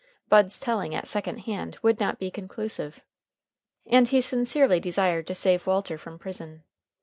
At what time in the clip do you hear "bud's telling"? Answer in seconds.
0.29-0.95